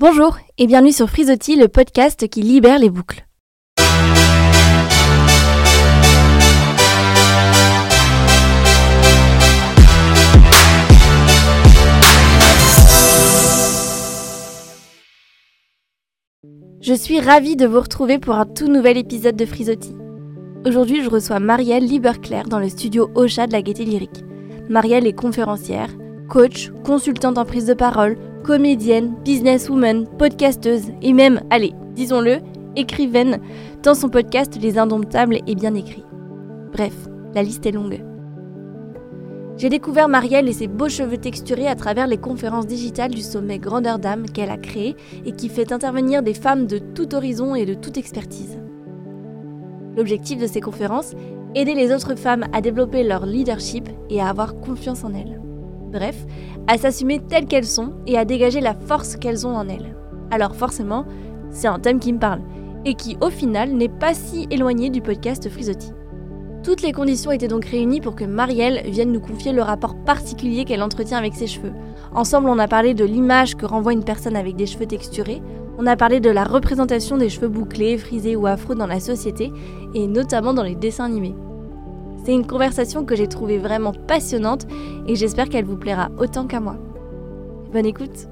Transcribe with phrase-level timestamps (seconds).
[0.00, 3.26] Bonjour et bienvenue sur Frisotti, le podcast qui libère les boucles.
[16.80, 19.96] Je suis ravie de vous retrouver pour un tout nouvel épisode de Frisotti.
[20.64, 24.24] Aujourd'hui, je reçois Marielle Lieberclair dans le studio Ocha de la Gaieté Lyrique.
[24.68, 25.90] Marielle est conférencière,
[26.28, 28.16] coach, consultante en prise de parole,
[28.48, 32.38] comédienne, businesswoman, podcasteuse et même, allez, disons-le,
[32.76, 33.40] écrivaine,
[33.82, 36.02] tant son podcast Les Indomptables est bien écrit.
[36.72, 36.94] Bref,
[37.34, 38.02] la liste est longue.
[39.58, 43.58] J'ai découvert Marielle et ses beaux cheveux texturés à travers les conférences digitales du sommet
[43.58, 44.96] Grandeur d'âme qu'elle a créé
[45.26, 48.58] et qui fait intervenir des femmes de tout horizon et de toute expertise.
[49.94, 51.12] L'objectif de ces conférences
[51.54, 55.38] Aider les autres femmes à développer leur leadership et à avoir confiance en elles.
[55.92, 56.26] Bref,
[56.66, 59.96] à s'assumer telles qu'elles sont et à dégager la force qu'elles ont en elles.
[60.30, 61.06] Alors forcément,
[61.50, 62.40] c'est un thème qui me parle
[62.84, 65.92] et qui au final n'est pas si éloigné du podcast Frisotti.
[66.62, 70.64] Toutes les conditions étaient donc réunies pour que Marielle vienne nous confier le rapport particulier
[70.64, 71.72] qu'elle entretient avec ses cheveux.
[72.14, 75.40] Ensemble, on a parlé de l'image que renvoie une personne avec des cheveux texturés,
[75.80, 79.52] on a parlé de la représentation des cheveux bouclés, frisés ou afro dans la société,
[79.94, 81.36] et notamment dans les dessins animés.
[82.28, 84.66] C'est une conversation que j'ai trouvée vraiment passionnante
[85.06, 86.76] et j'espère qu'elle vous plaira autant qu'à moi.
[87.72, 88.28] Bonne écoute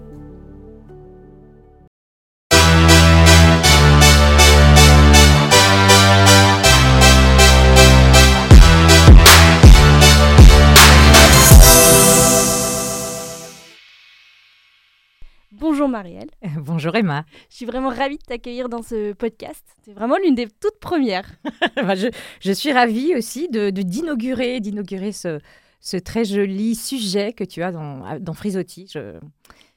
[15.87, 16.31] Bonjour Marielle.
[16.59, 17.25] Bonjour Emma.
[17.49, 19.65] Je suis vraiment ravie de t'accueillir dans ce podcast.
[19.85, 21.31] C'est vraiment l'une des toutes premières.
[21.77, 25.39] Bah, je, suis ravie aussi de d'inaugurer d'inaugurer ce,
[25.81, 28.91] ce, très joli sujet que tu as dans, dans Frisotti.
[28.93, 29.21] Je,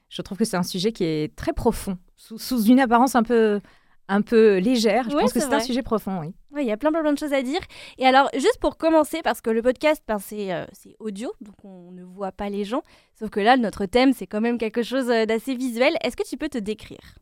[0.09, 3.23] je trouve que c'est un sujet qui est très profond, sous, sous une apparence un
[3.23, 3.61] peu
[4.09, 5.09] un peu légère.
[5.09, 6.33] Je pense que c'est un sujet profond, oui.
[6.59, 7.61] Il y a plein, plein, plein de choses à dire.
[7.99, 10.65] Et alors, juste pour commencer, parce que le podcast, ben, c'est
[10.99, 12.81] audio, donc on ne voit pas les gens.
[13.17, 15.93] Sauf que là, notre thème, c'est quand même quelque chose d'assez visuel.
[16.03, 17.19] Est-ce que tu peux te décrire?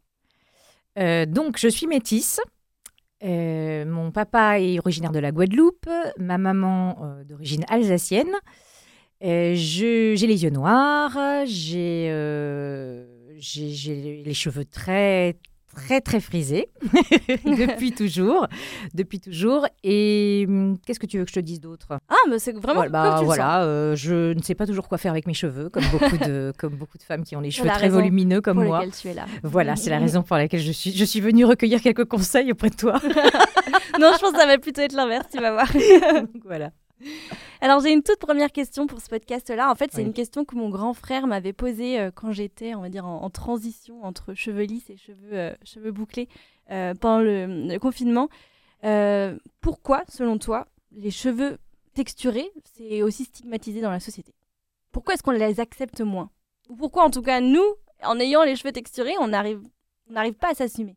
[0.97, 2.39] Euh, Donc, je suis métisse.
[3.23, 8.33] Euh, mon papa est originaire de la Guadeloupe, ma maman euh, d'origine alsacienne.
[9.21, 12.09] j'ai les yeux noirs, j'ai
[14.23, 15.35] les cheveux très
[15.77, 16.69] très très frisé
[17.45, 18.47] depuis toujours,
[18.93, 19.67] depuis toujours.
[19.83, 21.99] Et hum, qu'est-ce que tu veux que je te dise d'autre?
[22.09, 25.11] Ah, mais c'est vraiment voilà, bah, voilà euh, je ne sais pas toujours quoi faire
[25.11, 27.89] avec mes cheveux, comme beaucoup de comme beaucoup de femmes qui ont les cheveux très
[27.89, 28.83] volumineux comme moi.
[28.87, 29.25] Tu es là.
[29.43, 32.69] Voilà, c'est la raison pour laquelle je suis je suis venue recueillir quelques conseils auprès
[32.69, 32.93] de toi.
[33.99, 35.67] non, je pense que ça va plutôt être l'inverse, tu vas voir.
[36.45, 36.71] voilà.
[37.59, 39.71] Alors j'ai une toute première question pour ce podcast-là.
[39.71, 42.81] En fait, c'est une question que mon grand frère m'avait posée euh, quand j'étais, on
[42.81, 46.29] va dire, en, transition entre cheveux lisses et cheveux, euh, cheveux bouclés
[46.69, 48.29] euh, pendant le, confinement.
[49.61, 51.57] pourquoi, selon toi, les cheveux
[51.93, 54.33] texturés, c'est aussi stigmatisé dans la société?
[54.91, 56.29] Pourquoi est-ce qu'on les accepte moins?
[56.69, 57.65] Ou pourquoi, en tout cas, nous,
[58.03, 59.61] en ayant les cheveux texturés, on n'arrive
[60.09, 60.95] on pas à s'assumer?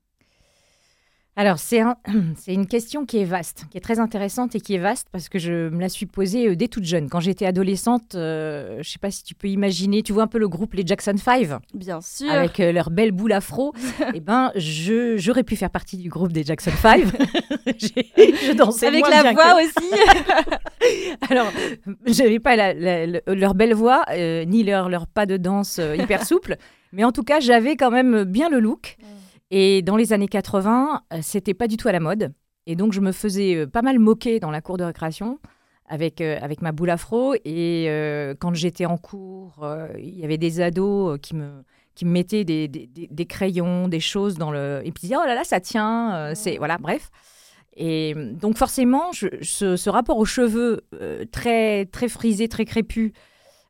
[1.36, 1.96] Alors, c'est un,
[2.48, 5.38] une question qui est vaste, qui est très intéressante et qui est vaste parce que
[5.38, 7.08] je me la suis posée euh, dès toute jeune.
[7.08, 10.26] Quand j'étais adolescente, euh, je ne sais pas si tu peux imaginer, tu vois un
[10.26, 12.30] peu le groupe Les Jackson 5 Bien sûr.
[12.30, 13.72] Avec euh, leur belle boule afro.
[14.14, 17.04] eh ben, j'aurais pu faire partie du groupe des Jackson 5.
[17.66, 19.90] je dansais Avec la voix aussi.
[21.30, 21.50] Alors,
[22.06, 24.04] je n'avais pas leur belle voix,
[24.46, 26.56] ni leur, leur pas de danse hyper souple.
[26.92, 28.98] Mais en tout cas, j'avais quand même bien le look.
[29.50, 32.32] Et dans les années 80, euh, c'était pas du tout à la mode.
[32.66, 35.40] Et donc, je me faisais euh, pas mal moquer dans la cour de récréation
[35.86, 37.34] avec, euh, avec ma boule afro.
[37.44, 37.88] Et
[38.38, 39.66] quand j'étais en cours,
[39.98, 44.00] il y avait des ados qui me, qui me mettaient des, des, des, crayons, des
[44.00, 44.82] choses dans le.
[44.84, 46.32] Et puis, disaient, oh là là, ça tient.
[46.34, 47.10] c'est Voilà, bref.
[47.76, 50.82] Et donc, forcément, je, ce, rapport aux cheveux
[51.32, 53.12] très, très frisés, très crépus,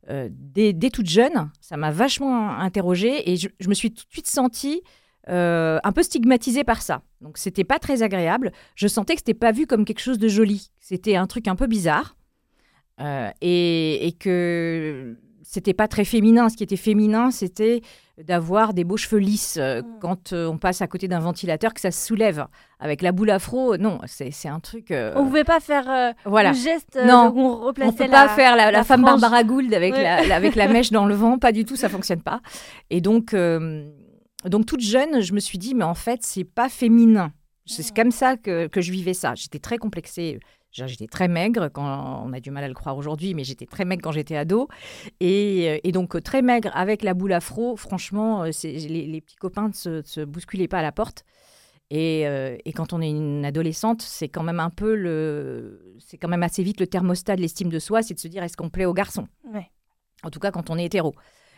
[0.09, 3.31] dès, dès, toute jeune, ça m'a vachement interrogée.
[3.31, 4.83] Et je, je, me suis tout de suite sentie
[5.29, 7.03] euh, un peu stigmatisé par ça.
[7.21, 8.53] Donc c'était pas très agréable.
[8.75, 10.71] Je sentais que c'était pas vu comme quelque chose de joli.
[10.81, 12.17] C'était un truc un peu bizarre.
[13.01, 16.49] Euh, et, que c'était pas très féminin.
[16.49, 17.81] Ce qui était féminin, c'était
[18.19, 19.99] d'avoir des beaux cheveux lisses euh, mm.
[20.01, 22.47] quand on passe à côté d'un ventilateur, que ça se soulève.
[22.79, 24.91] Avec la boule afro, non, c'est un truc.
[24.91, 26.51] On pouvait pas faire voilà.
[26.51, 29.93] le geste non, où on replaçait on peut pas faire la, femme Barbara Gould avec,
[29.93, 32.41] la, avec la mèche dans le vent, pas du tout, ça fonctionne pas.
[32.89, 33.35] Et donc
[34.47, 37.33] donc toute jeune, je me suis dit, mais en fait, c'est pas féminin.
[37.67, 37.95] C'est ah.
[37.95, 39.35] comme ça que, je vivais ça.
[39.35, 40.41] J'étais très complexée.
[40.73, 43.85] J'étais très maigre quand on a du mal à le croire aujourd'hui, mais j'étais très
[43.85, 44.69] maigre quand j'étais ado.
[45.19, 50.03] Et, donc très maigre avec la boule afro, franchement, les, les, petits copains ne se,
[50.03, 51.25] se, bousculaient pas à la porte.
[51.91, 56.29] Et, et quand on est une adolescente, c'est quand même un peu le, c'est quand
[56.29, 58.71] même assez vite le thermostat de l'estime de soi, c'est de se dire est-ce qu'on
[58.71, 59.27] plaît aux garçons?
[59.53, 59.71] Ouais.
[60.23, 61.15] En tout cas, quand on est hétéro.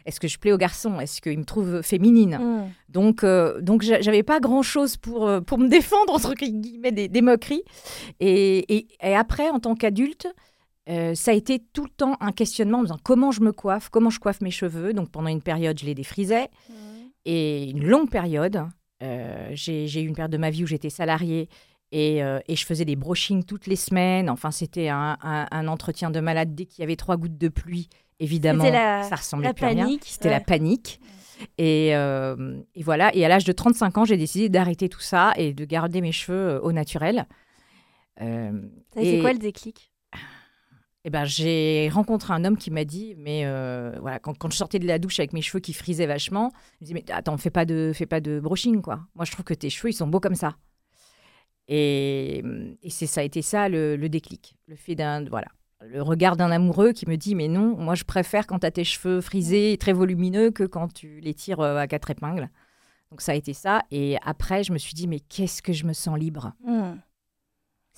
[0.07, 1.01] Est-ce que je plais aux garçons?
[1.01, 2.39] Est-ce qu'ils me trouvent féminine?
[2.39, 2.71] Mm.
[2.89, 7.63] Donc, euh, donc j'avais pas grand-chose pour, euh, pour me défendre, entre guillemets, des, moqueries.
[8.21, 10.29] Et, et, après, en tant qu'adulte,
[10.89, 13.53] euh, ça a été tout le temps un questionnement en me disant comment je me
[13.53, 14.93] coiffe, comment je coiffe mes cheveux.
[14.93, 16.49] Donc pendant une période, je les défrisais.
[16.69, 16.75] Mm.
[17.25, 18.67] Et une longue période,
[19.53, 21.49] j'ai eu une période de ma vie où j'étais salariée
[21.93, 24.29] et, et, je faisais des brushings toutes les semaines.
[24.29, 27.49] Enfin, c'était un, un, un, entretien de malade dès qu'il y avait trois gouttes de
[27.49, 27.89] pluie
[28.23, 31.01] évidemment, ça ressemblait la panique, C'était la panique.
[31.61, 33.15] Euh, et, voilà.
[33.15, 36.13] Et à l'âge de 35 ans, j'ai décidé d'arrêter tout ça et de garder mes
[36.13, 37.27] cheveux euh, au naturel.
[38.21, 38.53] Euh,
[38.95, 39.93] c'est quoi le déclic?
[41.05, 44.79] Eh ben, j'ai rencontré un homme qui m'a dit, mais euh, voilà, quand, je sortais
[44.79, 47.51] de la douche avec mes cheveux qui frisaient vachement, il me dit, mais attends, fais
[47.51, 49.01] pas de, fais pas de brushing, quoi.
[49.17, 50.55] Moi, je trouve que tes cheveux, ils sont beaux comme ça.
[51.67, 52.45] Et,
[52.83, 55.49] et c'est ça a été ça le, le déclic, le fait d'un, voilà,
[55.89, 58.71] le regard d'un amoureux qui me dit mais non, moi je préfère quand tu as
[58.71, 62.49] tes cheveux frisés et très volumineux que quand tu les tires euh, à quatre épingles.
[63.11, 63.83] Donc ça a été ça.
[63.91, 66.53] Et après, je me suis dit mais qu'est-ce que je me sens libre?
[66.65, 66.95] Hmm.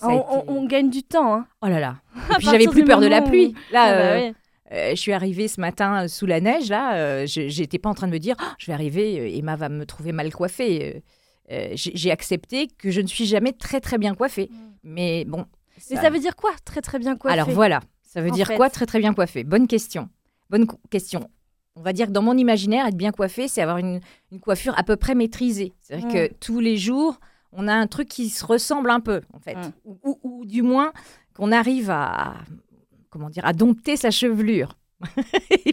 [0.02, 1.34] On, gagne du temps.
[1.34, 1.46] Hein.
[1.62, 1.96] Oh là là.
[2.30, 3.54] Et puis j'avais plus peur de la pluie.
[3.70, 4.32] Là, ah bah euh,
[4.72, 6.68] euh, je suis arrivée ce matin sous la neige.
[6.68, 9.86] Là, j'étais pas en train de me dire oh, je vais arriver, Emma va me
[9.86, 11.04] trouver mal coiffée.
[11.48, 14.48] J'ai accepté que je ne suis jamais très très bien coiffée.
[14.50, 14.72] Hmm.
[14.82, 15.46] Mais bon,
[15.90, 17.38] mais ça veut dire quoi, très très bien coiffé?
[17.38, 19.44] Alors voilà, ça veut dire quoi, très très bien coiffé?
[19.44, 20.08] Bonne question.
[20.50, 21.28] Bonne question.
[21.76, 24.00] On va dire que dans mon imaginaire, être bien coiffé, c'est avoir une,
[24.40, 25.72] coiffure à peu près maîtrisée.
[25.80, 26.36] C'est-à-dire que mm.
[26.38, 27.18] tous les jours,
[27.52, 29.56] on a un truc qui se ressemble un peu, en fait.
[29.56, 29.72] Mm.
[30.22, 30.92] Ou, du moins,
[31.34, 32.34] qu'on arrive à,
[33.10, 34.76] comment dire, à dompter sa chevelure.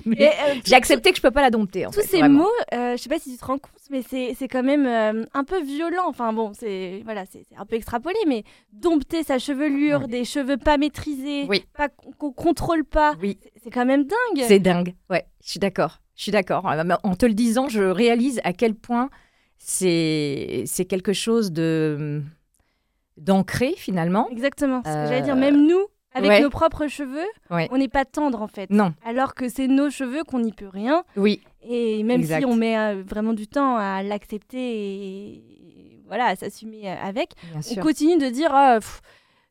[0.07, 1.85] Euh, j'ai accepté que je peux pas la dompter.
[1.91, 4.63] tous ces mots, euh, je sais pas si tu te rends compte, mais c'est quand
[4.63, 6.03] même euh, un peu violent.
[6.07, 10.77] Enfin bon, c'est voilà, c'est un peu extrapolé, mais dompter sa chevelure, des cheveux pas
[10.77, 13.39] maîtrisés, pas qu'on contrôle pas, oui.
[13.63, 14.45] c'est quand même dingue.
[14.47, 14.95] C'est dingue.
[15.09, 15.99] Ouais, je suis d'accord.
[16.15, 16.65] Je suis d'accord.
[17.03, 19.09] En te le disant, je réalise à quel point
[19.57, 22.21] c'est c'est quelque chose de
[23.17, 24.27] d'ancré finalement.
[24.29, 24.81] Exactement.
[24.83, 28.47] Ce que j'allais dire, même nous, avec nos propres cheveux, on n'est pas tendre en
[28.47, 28.69] fait.
[28.69, 28.93] Non.
[29.05, 31.03] Alors que c'est nos cheveux qu'on n'y peut rien.
[31.15, 31.41] Oui.
[31.63, 36.89] Et même si on met euh, vraiment du temps à l'accepter et voilà, à s'assumer
[36.89, 38.79] euh, avec, on continue de dire oh,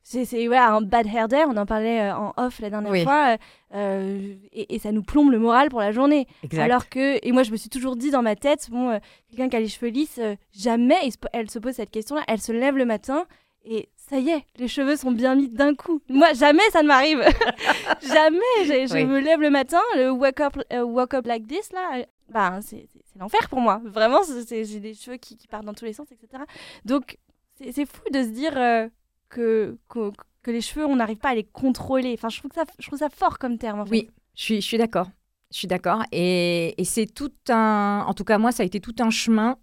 [0.02, 3.36] c'est voilà, un bad hair day, on en parlait euh, en off la dernière fois,
[3.72, 6.26] et, ça nous plombe le moral pour la journée.
[6.58, 8.98] Alors que, et moi je me suis toujours dit dans ma tête, bon,
[9.28, 10.20] quelqu'un qui a les cheveux lisses,
[10.52, 10.96] jamais
[11.32, 13.24] elle se pose cette question-là, elle se lève le matin
[13.64, 16.00] et ça y est, les cheveux sont bien mis d'un coup.
[16.08, 17.20] Moi, jamais ça ne m'arrive.
[18.02, 18.64] jamais.
[18.64, 22.58] Je, me lève le matin, le wake up, uh, wake up like this, là, bah,
[22.62, 23.80] c'est l'enfer pour moi.
[23.84, 26.42] Vraiment, j'ai des cheveux qui, partent dans tous les sens, etc.
[26.84, 27.18] Donc,
[27.54, 28.88] c'est fou de se dire euh,
[29.28, 32.14] que, que, les cheveux, on n'arrive pas à les contrôler.
[32.14, 33.80] Enfin, je trouve, ça, je trouve ça fort comme terme.
[33.80, 33.90] En fait.
[33.90, 35.10] Oui, je suis, je suis d'accord.
[35.52, 36.02] Je suis d'accord.
[36.12, 38.04] Et, et c'est tout un.
[38.06, 39.58] En tout cas, moi, ça a été tout un chemin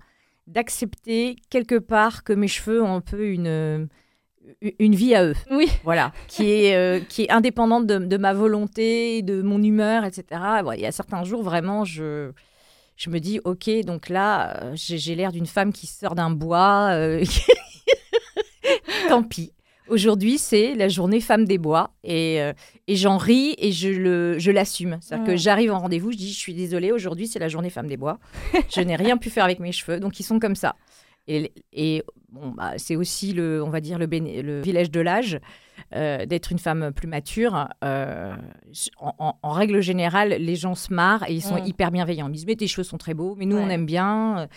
[0.47, 3.87] d'accepter quelque part que mes cheveux ont un peu une
[4.79, 5.35] une vie à eux.
[5.51, 5.67] Oui.
[5.83, 10.41] Voilà, qui est, euh, qui est indépendante de, ma volonté, de mon humeur, etc.
[10.73, 12.31] il y a certains jours, vraiment, je,
[12.95, 16.89] je me dis, ok, donc là, euh, j'ai l'air d'une femme qui sort d'un bois.
[16.91, 17.23] Euh,
[19.09, 19.51] tant pis.
[19.89, 22.39] Aujourd'hui, c'est la journée femme des bois et,
[22.87, 24.97] et j'en ris et je l'assume.
[25.01, 27.87] C'est-à-dire que j'arrive en rendez-vous, je dis je suis désolée, aujourd'hui c'est la journée femme
[27.87, 28.19] des bois.
[28.75, 30.75] je n'ai rien pu faire avec mes cheveux, donc ils sont comme ça.
[31.27, 35.39] Et, et bon, bah, c'est aussi le, on va dire le, le village de l'âge
[35.95, 37.67] euh, d'être une femme plus mature.
[37.83, 38.35] Euh,
[38.99, 42.27] en, règle générale, les gens se marrent et ils sont hyper bienveillants.
[42.27, 44.47] Ils disent mais tes cheveux sont très beaux, mais nous on aime bien.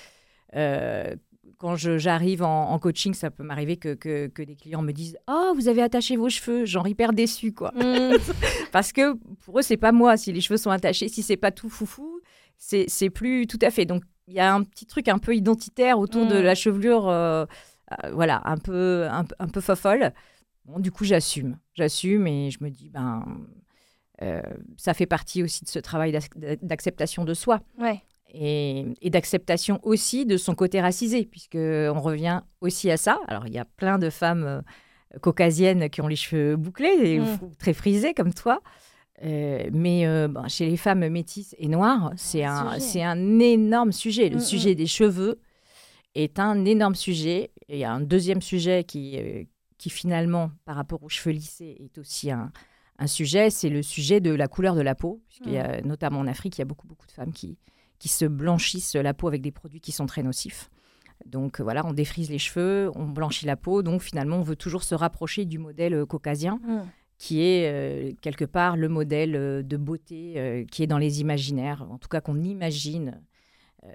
[0.57, 1.15] Euh,
[1.61, 5.69] quand j'arrive en, coaching, ça peut m'arriver que, que, des clients me disent Oh, vous
[5.69, 7.71] avez attaché vos cheveux, genre hyper déçu, quoi.
[7.77, 8.17] Mm.
[8.73, 9.15] Parce que
[9.45, 10.17] pour eux, c'est pas moi.
[10.17, 12.23] Si les cheveux sont attachés, si c'est pas tout foufou,
[12.57, 13.85] c'est plus tout à fait.
[13.85, 16.43] Donc, il y a un petit truc un peu identitaire autour de mm.
[16.43, 17.45] la chevelure, euh,
[17.93, 20.15] euh, voilà, un peu, un, peu fofolle.
[20.65, 21.59] Bon, du coup, j'assume.
[21.75, 23.23] J'assume et je me dis, ben,
[24.23, 24.41] euh,
[24.79, 26.19] ça fait partie aussi de ce travail
[26.63, 27.61] d'acceptation de soi.
[27.79, 28.03] Ouais.
[28.33, 33.19] Et, d'acceptation aussi de son côté racisé, puisqu'on revient aussi à ça.
[33.27, 34.63] Alors, il y a plein de femmes
[35.21, 37.39] caucasiennes qui ont les cheveux bouclés et mm.
[37.59, 38.61] très frisés comme toi.
[39.23, 44.29] Euh, mais euh, chez les femmes métisses et noires, c'est un, c'est un énorme sujet.
[44.29, 44.77] Le mm, sujet mm.
[44.77, 45.41] des cheveux
[46.15, 47.51] est un énorme sujet.
[47.69, 49.45] il y a un deuxième sujet qui, euh,
[49.79, 52.51] qui finalement, par rapport aux cheveux lissés, est aussi un,
[52.99, 56.21] un sujet, c'est le sujet de la couleur de la peau, puisqu'il y a, notamment
[56.21, 57.59] en Afrique, il y a beaucoup, beaucoup de femmes qui,
[58.01, 60.69] qui se blanchissent la peau avec des produits qui sont très nocifs.
[61.27, 64.83] Donc voilà, on défrise les cheveux, on blanchit la peau, donc finalement on veut toujours
[64.83, 66.59] se rapprocher du modèle caucasien,
[67.19, 69.33] qui est quelque part le modèle
[69.67, 73.21] de beauté qui est dans les imaginaires, en tout cas qu'on imagine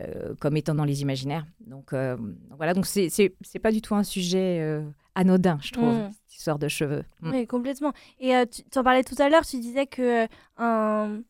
[0.01, 1.45] euh, comme étant dans les imaginaires.
[1.59, 2.17] Donc, euh,
[2.57, 4.81] voilà, donc c'est pas du tout un sujet euh,
[5.13, 6.09] anodin, je trouve, mm.
[6.12, 7.03] cette histoire de cheveux.
[7.21, 7.31] Mm.
[7.31, 7.93] Oui, complètement.
[8.19, 10.25] Et tu en parlais tout à l'heure, tu disais que
[10.57, 11.21] un...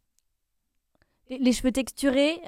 [1.29, 2.39] les cheveux texturés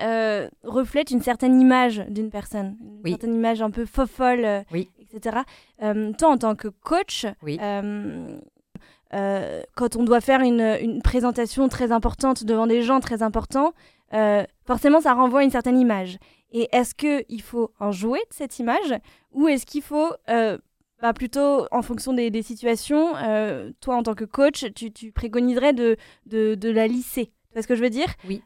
[0.63, 4.89] reflètent une certaine image d'une personne, une certaine image un peu fofolle, oui.
[4.99, 5.39] etc.
[5.79, 7.57] toi, en tant que coach, oui.
[9.11, 13.73] quand on doit faire une, une, présentation très importante devant des gens très importants,
[14.13, 16.17] euh, forcément, ça renvoie à une certaine image.
[16.51, 18.93] Et est-ce qu'il faut en jouer de cette image
[19.31, 20.57] ou est-ce qu'il faut, euh,
[21.01, 25.97] bah, plutôt en fonction des, situations, euh, toi en tant que coach, tu, préconiserais de,
[26.25, 27.31] de, la lisser?
[27.57, 28.41] Tu vois ce que je veux dire Oui.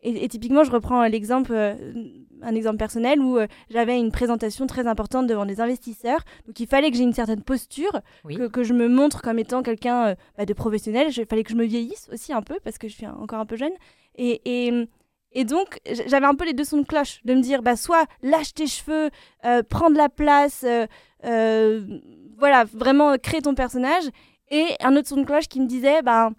[0.00, 3.36] Et, typiquement, je reprends l'exemple, un exemple personnel où
[3.68, 6.20] j'avais une présentation très importante devant des investisseurs.
[6.46, 9.64] Donc, il fallait que j'ai une certaine posture, que, que, je me montre comme étant
[9.64, 11.08] quelqu'un bah, de professionnel.
[11.16, 13.44] Il fallait que je me vieillisse aussi un peu parce que je suis encore un
[13.44, 13.72] peu jeune.
[14.14, 14.86] Et,
[15.32, 18.06] et, donc, j'avais un peu les deux sons de cloche, de me dire, bah, soit
[18.22, 19.10] lâche tes cheveux,
[19.44, 20.86] euh, prends de la place, euh,
[21.24, 21.98] euh,
[22.38, 24.04] voilà, vraiment crée ton personnage.
[24.52, 26.30] Et un autre son de cloche qui me disait, bah,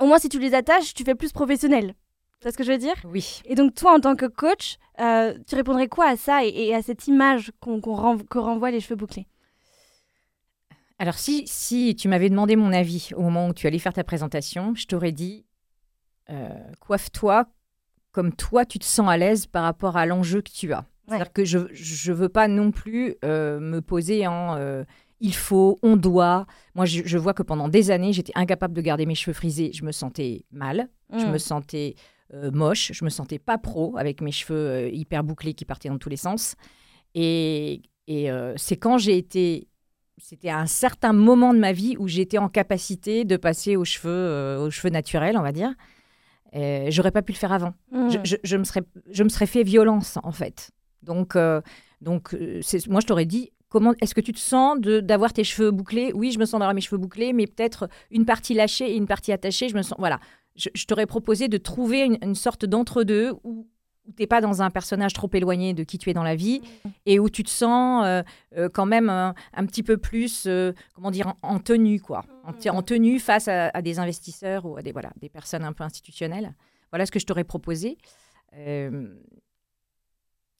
[0.00, 1.94] au moins si tu les attaches, tu fais plus professionnel.
[2.40, 2.96] Tu vois ce que je veux dire?
[3.04, 3.40] Oui.
[3.44, 7.06] Et donc, toi, en tant que coach, tu répondrais quoi à ça et, à cette
[7.06, 9.26] image qu'on que renvoient les cheveux bouclés?
[10.98, 14.04] Alors si, si tu m'avais demandé mon avis au moment où tu allais faire ta
[14.04, 15.44] présentation, je t'aurais dit
[16.30, 16.48] euh,
[16.80, 17.46] coiffe-toi
[18.12, 20.84] comme toi tu te sens à l'aise par rapport à l'enjeu que tu as.
[21.06, 24.84] C'est-à-dire que je ne veux pas non plus euh, me poser en euh,
[25.24, 26.46] il faut, on doit.
[26.74, 29.70] Moi, je, vois que pendant des années, j'étais incapable de garder mes cheveux frisés.
[29.72, 31.38] Je me sentais mal, je me mm.
[31.38, 31.94] sentais
[32.52, 36.08] moche, je me sentais pas pro avec mes cheveux hyper bouclés qui partaient dans tous
[36.08, 36.56] les sens.
[37.14, 39.68] Et, et c'est quand j'ai été
[40.18, 43.84] c'était à un certain moment de ma vie où j'étais en capacité de passer aux
[43.84, 45.74] cheveux, aux cheveux naturels, on va dire.
[46.54, 47.74] Euh, j'aurais pas pu le faire avant.
[47.90, 48.10] Mmh.
[48.44, 50.70] Je, me serais, je me serais fait violence, en fait.
[51.02, 51.60] Donc, euh,
[52.00, 55.72] donc euh, moi, je t'aurais dit, comment est-ce que tu te sens d'avoir tes cheveux
[55.72, 56.12] bouclés?
[56.14, 59.08] Oui, je me sens d'avoir mes cheveux bouclés, mais peut-être une partie lâchée et une
[59.08, 59.68] partie attachée.
[59.68, 60.20] Je me sens, voilà.
[60.54, 63.66] Je, t'aurais proposé de trouver une, une sorte d'entre-deux où
[64.06, 66.36] où tu n'es pas dans un personnage trop éloigné de qui tu es dans la
[66.36, 66.88] vie mm.
[67.06, 68.22] et où tu te sens euh,
[68.56, 69.34] euh, quand même un,
[69.66, 72.22] petit peu plus, euh, comment dire, en, tenue, quoi.
[72.44, 75.84] En, en, tenue face à, des investisseurs ou à des, voilà, des personnes un peu
[75.84, 76.54] institutionnelles.
[76.92, 77.96] Voilà ce que je t'aurais proposé.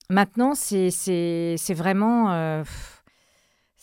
[0.09, 2.63] maintenant, c'est vraiment...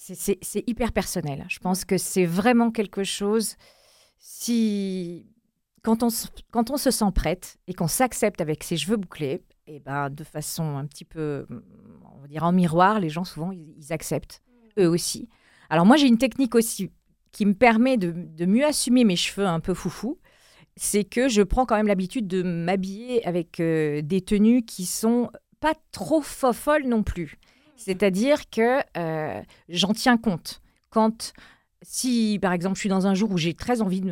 [0.02, 1.44] c'est hyper personnel.
[1.48, 3.56] Je pense que c'est vraiment quelque chose...
[4.24, 5.26] Si
[5.82, 6.08] quand on,
[6.52, 10.24] quand on se sent prête et qu'on s'accepte avec ses cheveux bouclés, et ben, de
[10.24, 11.46] façon un petit peu,
[12.14, 14.42] on va dire en miroir, les gens souvent, ils, acceptent,
[14.78, 15.28] eux aussi.
[15.70, 16.90] Alors moi, j'ai une technique aussi
[17.32, 20.18] qui me permet de, mieux assumer mes cheveux un peu foufou.
[20.76, 25.30] C'est que je prends quand même l'habitude de m'habiller avec euh, des tenues qui sont
[25.60, 27.38] pas trop folles non plus.
[27.84, 30.60] C'est-à-dire que euh, j'en tiens compte.
[30.90, 31.32] Quand
[31.82, 34.06] si, par exemple, je suis dans un jour où j'ai très envie de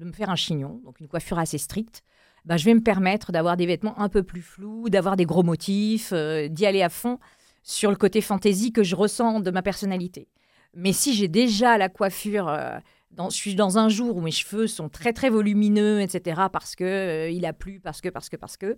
[0.00, 2.02] me, faire un chignon, donc une coiffure assez stricte,
[2.46, 5.42] bah, je vais me permettre d'avoir des vêtements un peu plus flous, d'avoir des gros
[5.42, 7.18] motifs, euh, d'y aller à fond
[7.62, 10.28] sur le côté fantaisie que je ressens de ma personnalité.
[10.74, 12.78] Mais si j'ai déjà la coiffure, euh,
[13.10, 16.76] dans, je suis dans un jour où mes cheveux sont très très volumineux, etc., parce
[16.76, 18.76] que euh, il a plu, parce que, parce que, parce que,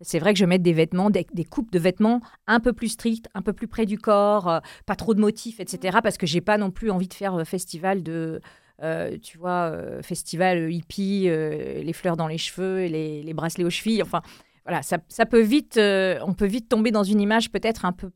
[0.00, 3.28] c'est vrai que je mets des vêtements, des, coupes de vêtements un peu plus strictes,
[3.34, 6.58] un peu plus près du corps, pas trop de motifs, etc., parce que j'ai pas
[6.58, 8.40] non plus envie de faire festival de
[8.82, 13.64] euh, tu vois, euh, festival hippie, euh, les fleurs dans les cheveux, et les, bracelets
[13.64, 14.02] aux chevilles.
[14.02, 14.20] Enfin,
[14.64, 18.10] voilà, ça, peut vite, on peut vite tomber dans une image peut-être un peu,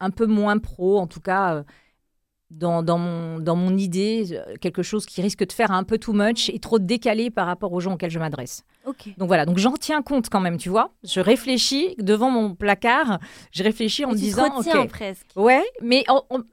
[0.00, 1.64] un peu moins pro, en tout cas
[2.50, 6.58] dans, mon, mon idée, quelque chose qui risque de faire un peu too much et
[6.58, 8.64] trop décalé par rapport aux gens auxquels je m'adresse.
[9.16, 10.90] Donc voilà, donc j'en tiens compte quand même, tu vois.
[11.04, 13.18] Je réfléchis devant mon placard,
[13.52, 14.58] je réfléchis en me disant.
[14.58, 15.26] ok, presque.
[15.36, 16.04] Ouais, mais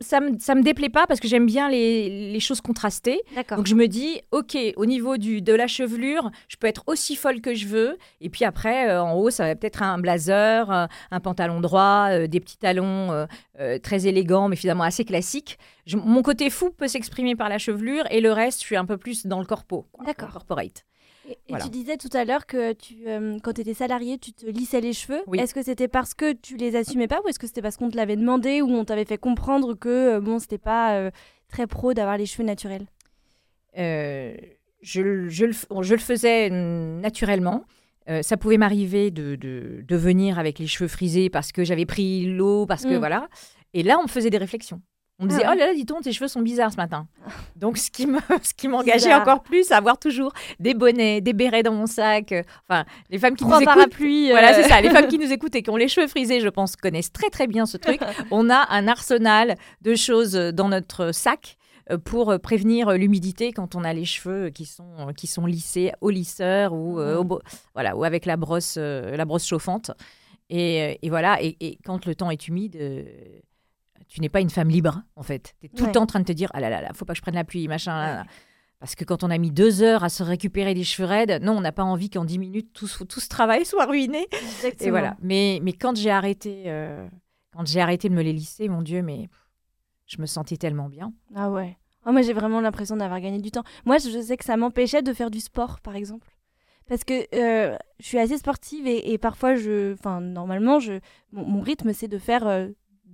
[0.01, 3.21] ça me ça me déplaît pas parce que j'aime bien les, les, choses contrastées.
[3.55, 7.15] Donc je me dis, ok, au niveau du de la chevelure, je peux être aussi
[7.15, 7.97] folle que je veux.
[8.21, 12.07] Et puis après, euh, en haut, ça va peut-être un blazer, euh, un pantalon droit,
[12.09, 13.27] euh, des petits talons
[13.83, 15.57] très élégants, mais finalement assez classiques.
[15.93, 18.97] mon côté fou peut s'exprimer par la chevelure et le reste, je suis un peu
[18.97, 19.85] plus dans le corpo.
[20.05, 20.31] D'accord.
[20.31, 20.85] Corporate.
[21.27, 24.45] Et, tu disais tout à l'heure que tu, euh, quand tu étais salarié, tu te
[24.45, 25.21] lissais les cheveux.
[25.27, 25.39] Oui.
[25.39, 27.89] Est-ce que c'était parce que tu les assumais pas ou est-ce que c'était parce qu'on
[27.89, 31.09] te l'avait demandé ou on t'avait fait comprendre que bon, c'était pas
[31.47, 32.85] très pro d'avoir les cheveux naturels?
[33.75, 34.35] Je,
[34.81, 37.65] je, je, le, faisais naturellement.
[38.21, 42.25] ça pouvait m'arriver de, de, de, venir avec les cheveux frisés parce que j'avais pris
[42.25, 42.99] l'eau, parce que mm.
[42.99, 43.27] voilà.
[43.73, 44.81] Et là, on me faisait des réflexions.
[45.17, 47.07] On me disait, ah oh là là, dis donc, tes cheveux sont bizarres ce matin.
[47.55, 51.31] Donc, ce qui, me, ce qui m'engageait encore plus à avoir toujours des bonnets, des
[51.31, 52.33] bérets dans mon sac.
[52.33, 53.95] Euh, enfin, les femmes qui nous écoutent.
[54.29, 54.81] Voilà, c'est ça.
[54.81, 57.29] Les femmes qui nous écoutent et qui ont les cheveux frisés, je pense, connaissent très,
[57.29, 58.01] très bien ce truc.
[58.31, 61.55] On a un arsenal de choses dans notre sac
[61.91, 66.09] euh, pour prévenir l'humidité quand on a les cheveux qui sont, qui sont lissés au
[66.09, 67.39] lisseur ou, euh, mmh.
[67.73, 69.91] voilà, ou avec la brosse, la brosse chauffante.
[70.49, 72.77] Et, et voilà, et, et, quand le temps est humide
[74.07, 75.55] tu n'es pas une femme libre, en fait.
[75.59, 77.05] Tu es tout le temps en train de te dire, ah là là là, faut
[77.05, 78.25] pas que je prenne la pluie, machin.
[78.79, 81.53] Parce que quand on a mis deux heures à se récupérer les cheveux raides, non,
[81.53, 84.27] on n'a pas envie qu'en dix minutes tout, tout, ce travail soit ruiné.
[84.79, 85.15] Et voilà.
[85.21, 87.07] Mais, mais quand j'ai arrêté, euh,
[87.53, 89.29] quand j'ai arrêté de me les lisser, mon Dieu, mais
[90.05, 91.13] je me sentais tellement bien.
[91.35, 91.77] Ah ouais.
[92.05, 93.63] Oh, moi, j'ai vraiment l'impression d'avoir gagné du temps.
[93.85, 96.27] Moi, je sais que ça m'empêchait de faire du sport, par exemple.
[96.87, 100.99] Parce que euh, je suis assez sportive et, parfois, je, enfin, normalement, je,
[101.31, 102.67] mon, rythme, c'est de faire euh,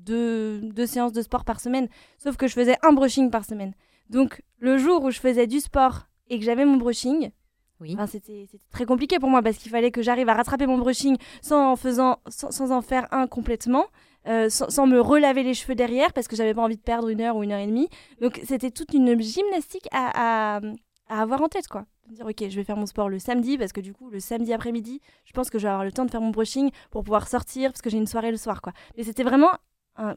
[0.06, 1.88] deux, séances de sport par semaine.
[2.18, 3.74] Sauf que je faisais un brushing par semaine.
[4.10, 7.32] Donc, le jour où je faisais du sport et que j'avais mon brushing,
[7.80, 7.96] oui.
[8.08, 11.72] c'était très compliqué pour moi parce qu'il fallait que j'arrive à rattraper mon brushing sans
[11.72, 13.86] en, faisant, sans, en faire un complètement,
[14.28, 17.22] euh, sans, me relaver les cheveux derrière parce que j'avais pas envie de perdre une
[17.22, 17.90] heure ou une heure et demie.
[18.22, 20.62] Donc c'était toute une gymnastique à, à,
[21.08, 21.86] à, avoir en tête quoi.
[22.10, 24.54] Dire ok, je vais faire mon sport le samedi parce que du coup le samedi
[24.54, 27.28] après-midi, je pense que je vais avoir le temps de faire mon brushing pour pouvoir
[27.28, 28.74] sortir parce que j'ai une soirée le soir quoi.
[28.98, 29.50] Mais c'était vraiment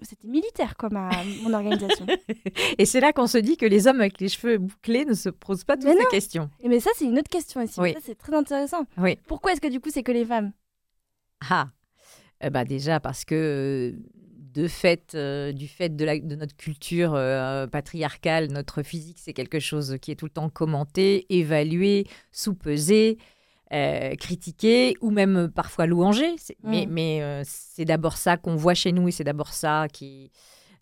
[0.03, 0.95] c'était militaire comme
[1.43, 2.07] mon organisation.
[2.79, 5.29] et c'est là qu'on se dit que les hommes avec les cheveux bouclés ne se
[5.29, 6.51] posent pas toutes ces questions.
[6.63, 7.81] Et mais ça, c'est une autre question ici.
[8.03, 8.87] c'est très intéressant.
[8.97, 9.19] Oui.
[9.27, 10.53] Pourquoi est-ce que du coup, c'est que les femmes?
[11.51, 11.69] Ah,
[12.41, 13.95] eh ben déjà parce que
[14.55, 19.33] de fait, euh, du fait de, la, de notre culture euh, patriarcale, notre physique, c'est
[19.33, 23.19] quelque chose qui est tout le temps commenté, évalué, sous-pesé.
[23.73, 26.37] Euh, critiquer ou même parfois louanger.
[26.63, 26.91] Mais, mm.
[26.91, 30.31] mais euh, c'est d'abord ça qu'on voit chez nous et c'est d'abord ça qui,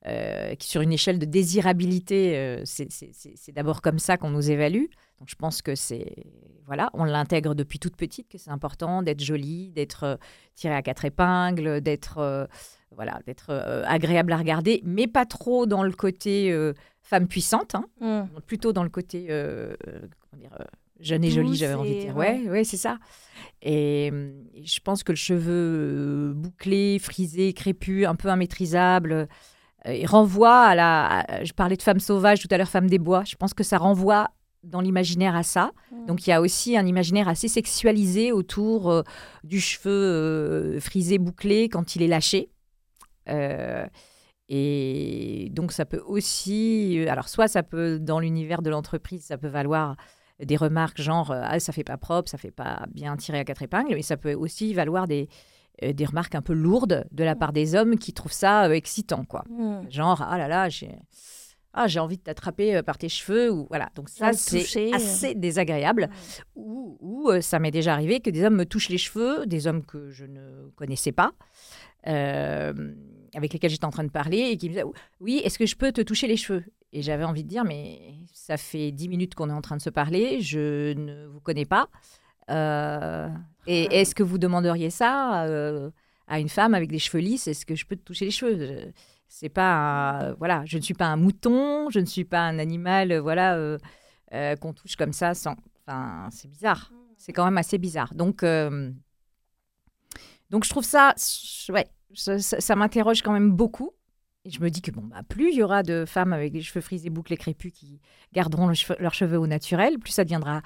[0.06, 4.86] euh, qui, sur une échelle de désirabilité, c'est d'abord comme ça qu'on nous évalue.
[5.20, 6.12] Donc je pense que c'est
[6.66, 10.18] voilà, on l'intègre depuis toute petite que c'est important d'être jolie, d'être
[10.56, 12.48] tirée à quatre épingles, d'être
[12.90, 13.52] voilà, d'être
[13.86, 16.52] agréable à regarder, mais pas trop dans le côté
[17.00, 17.86] femme puissante, hein.
[18.00, 18.40] mm.
[18.44, 20.50] plutôt dans le côté comment dire,
[21.02, 22.16] jeune et jolie, j'avais envie de dire.
[22.16, 22.98] Ouais, ouais, c'est ça.
[23.62, 24.12] Et,
[24.62, 29.28] je pense que le cheveu euh, bouclé, frisé, crépus, un peu immaîtrisable,
[29.86, 31.44] euh, il renvoie à la.
[31.44, 33.24] je parlais de femme sauvage tout à l'heure, femme des bois.
[33.24, 34.30] Je pense que ça renvoie
[34.62, 35.72] dans l'imaginaire à ça.
[35.90, 36.06] Mmh.
[36.06, 39.02] Donc il y a aussi un imaginaire assez sexualisé autour euh,
[39.44, 42.48] du cheveu frisé, bouclé quand il est lâché.
[44.48, 49.48] et donc ça peut aussi, alors soit ça peut dans l'univers de l'entreprise, ça peut
[49.48, 49.96] valoir
[50.40, 53.44] des remarques genre euh, ah ça fait pas propre, ça fait pas bien tiré à
[53.44, 55.28] quatre épingles, mais ça peut aussi valoir des
[55.82, 58.72] euh, des remarques un peu lourdes de la part des hommes qui trouvent ça euh,
[58.72, 59.44] excitant quoi.
[59.48, 59.90] Mm.
[59.90, 60.94] Genre ah là là j'ai
[61.74, 63.88] ah j'ai envie de t'attraper par tes cheveux ou voilà.
[63.94, 66.10] Donc ça c'est assez désagréable.
[66.54, 69.82] Ou, ou ça m'est déjà arrivé que des hommes me touchent les cheveux des hommes
[69.84, 71.32] que je ne connaissais pas
[72.04, 74.84] avec lesquels j'étais en train de parler et qui me disaient
[75.20, 76.64] oui est-ce que je peux te toucher les cheveux?
[76.92, 79.82] Et j'avais envie de dire, mais ça fait dix minutes qu'on est en train de
[79.82, 81.88] se parler, je ne vous connais pas.
[82.50, 83.28] Euh,
[83.66, 85.90] et est-ce que vous demanderiez ça euh,
[86.28, 87.48] à une femme avec des cheveux lisses?
[87.48, 88.92] Est-ce que je peux te toucher les cheveux?
[89.26, 93.16] C'est pas, voilà, je ne suis pas un mouton, je ne suis pas un animal,
[93.18, 93.78] voilà, euh,
[94.56, 95.56] qu'on touche comme ça sans.
[95.86, 96.92] Enfin, c'est bizarre.
[97.16, 98.14] C'est quand même assez bizarre.
[98.14, 98.44] Donc,
[100.50, 101.14] donc je trouve ça,
[101.70, 103.92] ouais, ça m'interroge quand même beaucoup.
[104.44, 106.62] Et je me dis que bon, bah, plus il y aura de femmes avec des
[106.62, 108.00] cheveux frisés, bouclés, crépus qui
[108.32, 110.62] garderont leurs cheveux au naturel, plus ça deviendra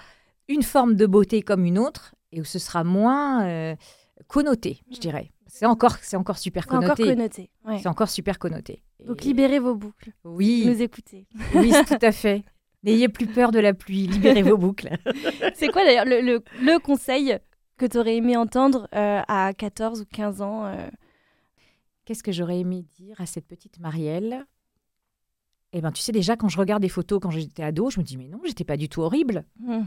[0.49, 3.77] une forme de beauté comme une autre et où ce sera moins euh,
[4.29, 5.31] connoté, je dirais.
[5.47, 7.03] C'est encore, c'est encore super connoté.
[7.03, 7.51] Encore connoté.
[7.79, 8.83] C'est encore super connoté.
[9.05, 10.13] Donc libérez vos boucles.
[10.25, 10.65] Oui.
[10.67, 11.27] nous écoutez.
[11.55, 12.43] Oui, tout à fait.
[12.83, 14.91] N'ayez plus peur de la pluie, libérez vos boucles.
[15.55, 17.39] c'est quoi d'ailleurs le, le, conseil
[17.79, 20.89] que tu aurais aimé entendre euh, à 14 ou 15 ans euh,
[22.07, 24.47] Qu'est-ce que j'aurais aimé dire à cette petite Marielle?
[25.73, 28.05] Eh bien, tu sais, déjà, quand je regarde des photos quand j'étais ado, je me
[28.05, 29.45] dis, mais non, j'étais pas du tout horrible.
[29.61, 29.83] Mmh.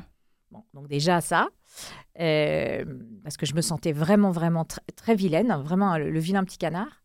[0.52, 1.48] Bon, donc déjà ça,
[2.20, 2.84] euh,
[3.24, 7.04] parce que je me sentais vraiment, vraiment très vilaine, vraiment le, vilain petit canard.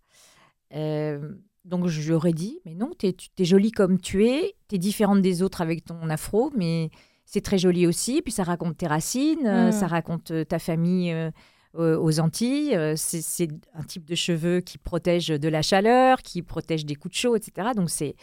[0.74, 5.22] Euh, donc je dit, mais non, tu es, jolie comme tu es, tu es différente
[5.22, 6.90] des autres avec ton afro, mais
[7.24, 8.20] c'est très joli aussi.
[8.22, 9.72] Puis ça raconte tes racines, euh, Mm.
[9.72, 11.31] ça raconte euh, ta famille euh,
[11.75, 12.75] aux Antilles.
[12.75, 17.15] Euh, c'est un type de cheveux qui protège de la chaleur, qui protège des coups
[17.15, 17.69] de chaud, etc.
[17.75, 18.15] Donc c'est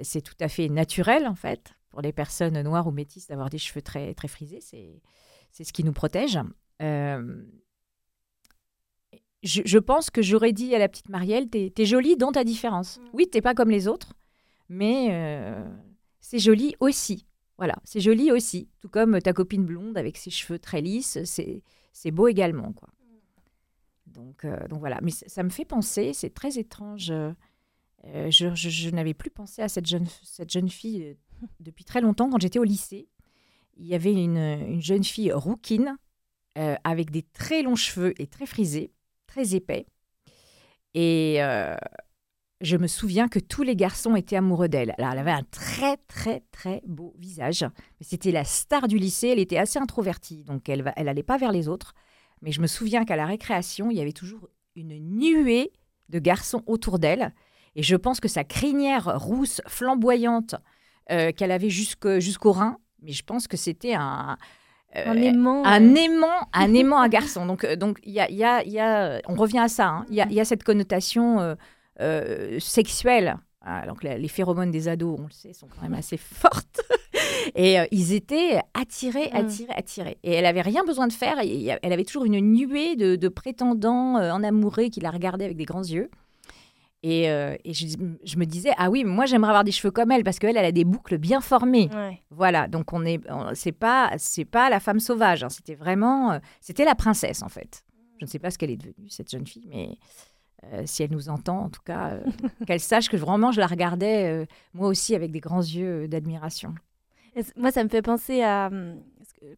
[0.00, 3.58] c'est tout à fait naturel en fait pour les personnes noires ou métisses d'avoir des
[3.58, 4.60] cheveux très très frisés.
[4.60, 5.00] C'est
[5.52, 6.38] c'est ce qui nous protège.
[6.82, 7.42] Euh,
[9.42, 12.44] je, je pense que j'aurais dit à la petite Marielle, t'es es jolie dans ta
[12.44, 13.00] différence.
[13.12, 14.14] Oui, t'es pas comme les autres,
[14.68, 15.64] mais euh,
[16.20, 17.26] c'est joli aussi.
[17.58, 18.68] Voilà, c'est joli aussi.
[18.80, 21.62] Tout comme ta copine blonde avec ses cheveux très lisses, c'est
[21.94, 22.88] c'est beau également, quoi.
[24.06, 24.98] Donc, euh, donc voilà.
[25.02, 27.10] Mais ça, me fait penser, c'est très étrange.
[27.10, 27.32] euh,
[28.06, 31.16] euh, je n'avais plus pensé à cette jeune, cette jeune fille
[31.60, 32.28] depuis très longtemps.
[32.28, 33.08] Quand j'étais au lycée,
[33.76, 35.96] il y avait une, une jeune fille rouquine
[36.84, 38.92] avec des très longs cheveux et très frisés,
[39.26, 39.86] très épais.
[40.94, 41.38] Et
[42.60, 44.94] je me souviens que tous les garçons étaient amoureux d'elle.
[44.98, 47.66] Alors, elle avait un très, très, très beau visage.
[48.00, 49.28] C'était la star du lycée.
[49.28, 51.94] Elle était assez introvertie, donc elle, va, elle allait pas vers les autres.
[52.42, 55.72] Mais je me souviens qu'à la récréation, il y avait toujours une nuée
[56.08, 57.32] de garçons autour d'elle.
[57.76, 60.54] Et je pense que sa crinière rousse, flamboyante,
[61.10, 64.38] euh, qu'elle avait jusqu'au rein, mais je pense que c'était un,
[64.96, 65.64] euh, Un aimant.
[65.66, 67.46] un euh, aimant, un aimant à garçon.
[67.46, 69.88] Donc, donc il y a, il y a- y a- on revient à ça.
[69.88, 70.06] hein.
[70.08, 71.56] Il y, a, y a cette connotation
[72.00, 73.36] euh, sexuelle.
[73.66, 76.82] Ah, Donc la- les phéromones des ados, on le sait, sont quand même assez fortes.
[77.54, 79.36] Et euh, ils étaient attirés, Mm.
[79.36, 80.18] attirés, attirés.
[80.22, 81.38] Et elle avait rien besoin de faire.
[81.42, 85.44] Et elle avait toujours une nuée de, de prétendants euh, en amoureux qui la regardaient
[85.46, 86.10] avec des grands yeux.
[87.02, 87.86] Et, euh, et je,
[88.24, 90.64] je me disais, ah oui, moi j'aimerais avoir des cheveux comme elle parce qu'elle, elle
[90.64, 91.90] a des boucles bien formées.
[91.94, 92.18] ouais.
[92.30, 93.20] Voilà, donc on est,
[93.52, 95.44] c'est pas, c'est pas la femme sauvage.
[95.44, 97.84] hein, c'était vraiment, euh, c'était la princesse en fait.
[98.20, 99.90] Je ne sais pas ce qu'elle est devenue cette jeune fille, mais
[100.72, 102.20] euh, si elle nous entend, en tout cas, euh,
[102.66, 106.74] qu'elle sache que vraiment je la regardais euh, moi aussi avec des grands yeux d'admiration.
[107.56, 108.94] Moi, ça me fait penser à hum,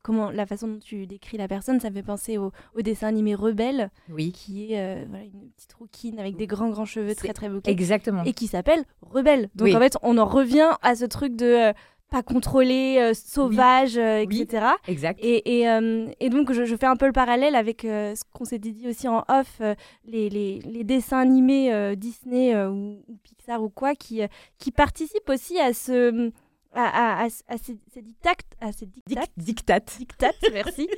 [0.03, 3.07] comment la façon dont tu décris la personne, ça me fait penser au, au dessin
[3.09, 7.15] animé Rebelle, Oui, qui est euh, voilà, une petite rouquine avec des grands grands cheveux
[7.15, 8.23] très très bouclés exactement.
[8.25, 9.51] et qui s'appelle Rebelle.
[9.55, 9.77] Donc Oui.
[9.77, 11.73] en fait, on en revient à ce truc de euh,
[12.11, 14.43] pas contrôlé, euh, sauvage, euh, Oui.
[14.43, 14.67] etc.
[14.87, 15.19] Exact.
[15.23, 18.23] Et, et, euh, et donc, je, je fais un peu le parallèle avec euh, ce
[18.33, 22.71] qu'on s'était dit aussi en off, euh, les, les, les dessins animés euh, Disney euh,
[22.71, 26.31] ou, ou Pixar ou quoi, qui, euh, qui participent aussi à ce.
[26.79, 29.81] À, à, à, à ces, ces dictats, à ces dictats, Dictat.
[29.99, 30.89] dictats, merci.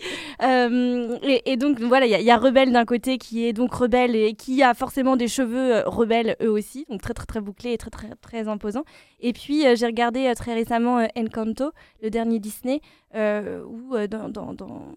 [0.42, 3.44] Euh, et, et donc voilà, il y, a- il y a Rebelle d'un côté qui
[3.46, 7.14] est donc rebelle et qui a forcément des cheveux euh, rebelles eux aussi, donc très
[7.14, 8.84] très très bouclés et très très très imposants.
[9.20, 11.70] Et puis euh, j'ai regardé euh, très récemment Encanto,
[12.02, 12.80] le dernier Disney,
[13.14, 14.94] où dans, dans, dans,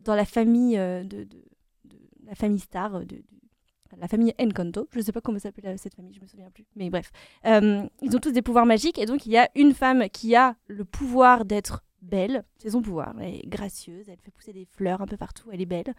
[0.00, 1.42] dans la famille de, de, de-
[2.26, 3.22] la famille star de, de-
[3.98, 6.50] la famille Encanto, je ne sais pas comment s'appelle euh, cette famille, je me souviens
[6.50, 7.10] plus, mais bref,
[7.46, 10.36] Euh, ils ont tous des pouvoirs magiques et donc il y a une femme qui
[10.36, 14.66] a le pouvoir d'être belle, c'est son pouvoir, elle est gracieuse, elle fait pousser des
[14.70, 15.94] fleurs un peu partout, elle est belle.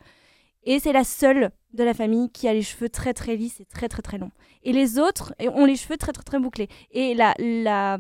[0.64, 3.66] Et c'est la seule de la famille qui a les cheveux très très lisses et
[3.66, 4.32] très très très longs.
[4.64, 6.68] Et les autres ont les cheveux très très très bouclés.
[6.92, 7.98] Et la, la,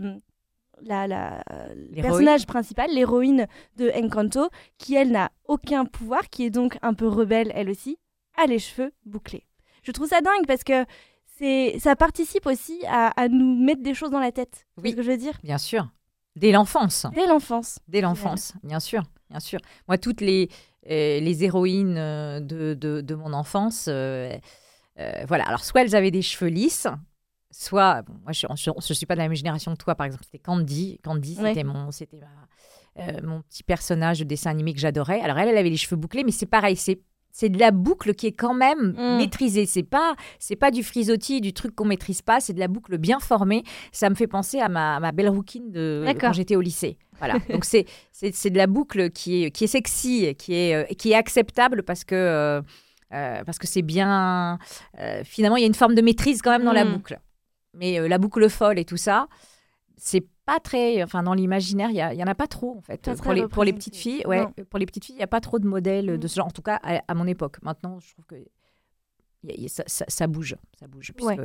[0.81, 2.01] la, la- le L'héroïne.
[2.01, 7.07] personnage principal, l'héroïne de Encanto, qui elle n'a aucun pouvoir, qui est donc un peu
[7.07, 7.99] rebelle elle aussi,
[8.35, 9.45] a les cheveux bouclés.
[9.87, 10.85] Je trouve ça dingue parce que
[11.37, 14.67] c'est ça participe aussi à, à nous mettre des choses dans la tête.
[14.83, 14.91] Oui.
[14.91, 15.33] ce que je veux dire?
[15.43, 15.87] Bien sûr.
[16.35, 17.05] Dès l'enfance.
[17.15, 17.79] Dès l'enfance.
[17.87, 19.59] Dès l'enfance, bien sûr, bien sûr.
[19.87, 20.49] Moi, toutes les,
[20.89, 24.37] euh, les héroïnes euh, de, de, de mon enfance, euh,
[24.99, 25.45] euh, voilà.
[25.47, 26.87] Alors, soit elles avaient des cheveux lisses,
[27.49, 30.25] soit, bon, moi, je ne suis pas de la même génération que toi, par exemple,
[30.25, 30.99] c'était Candy.
[31.03, 31.49] Candy, Ouais.
[31.53, 35.21] c'était mon, c'était ma- mon petit personnage de dessin animé que j'adorais.
[35.21, 36.99] Alors, elle, elle avait les cheveux bouclés, mais c'est pareil, c'est
[37.39, 39.17] c'est de la boucle qui est quand même Mm.
[39.17, 39.65] maîtrisée.
[39.67, 42.39] C'est pas c'est pas du frisottis, du truc qu'on maîtrise pas.
[42.39, 43.63] C'est de la boucle bien formée.
[43.91, 46.97] Ça me fait penser à ma, ma belle rouquine de quand j'étais au lycée.
[47.19, 47.35] Voilà.
[47.53, 50.83] Donc c'est c'est c'est de la boucle qui est qui est sexy, qui est euh,
[50.97, 52.61] qui est acceptable parce que euh,
[53.13, 54.57] euh, parce que c'est bien.
[54.99, 56.93] euh, finalement, il y a une forme de maîtrise quand même dans la Mm.
[56.93, 57.19] boucle.
[57.75, 59.27] Mais euh, la boucle folle et tout ça,
[59.95, 61.03] c'est pas très.
[61.03, 63.01] Enfin, dans l'imaginaire, il y, y en a pas trop en fait.
[63.03, 64.41] Pas Pour les, pour les petites filles, ouais.
[64.45, 64.53] Non.
[64.71, 66.17] Pour les petites filles, il y a pas trop de modèles Mm.
[66.17, 66.47] de ce genre.
[66.47, 67.57] En tout cas, à, à mon époque.
[67.61, 71.13] Maintenant, je trouve que y y ça, ça- ça bouge, ça bouge.
[71.21, 71.37] Ouais.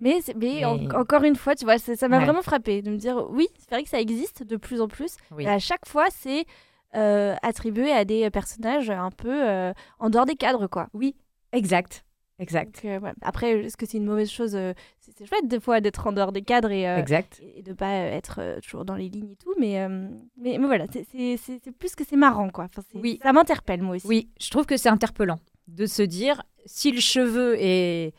[0.00, 2.24] Mais, mais en- Mais- encore une fois, tu vois, ça ça m'a Ouais.
[2.24, 5.16] vraiment frappé de me dire oui, c'est vrai que ça existe de plus en plus.
[5.30, 5.44] Oui.
[5.44, 6.44] Et à chaque fois, c'est
[6.96, 10.88] euh, attribué à des personnages un peu euh, en dehors des cadres, quoi.
[10.94, 11.14] Oui,
[11.52, 12.02] exact,
[12.38, 13.12] exact, Donc, euh.
[13.22, 16.32] Après, est-ce que c'est une mauvaise chose euh, C'est chouette des fois d'être en dehors
[16.32, 17.40] des cadres et, euh, exact.
[17.56, 19.54] et de pas être toujours dans les lignes et tout.
[19.58, 19.86] Mais,
[20.36, 22.64] mais, mais voilà, c'est- plus que c'est marrant, quoi.
[22.64, 23.18] Enfin, Oui.
[23.22, 24.06] Ça m'interpelle, moi aussi.
[24.06, 28.12] Oui, je trouve que c'est interpellant de se dire si le cheveu est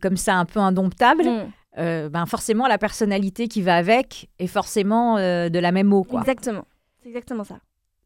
[0.00, 1.52] comme ça un peu indomptable, Mm.
[1.78, 6.04] euh, ben forcément la personnalité qui va avec est forcément euh, de la même eau,
[6.04, 6.20] quoi.
[6.20, 6.64] Exactement.
[7.02, 7.58] C'est exactement ça.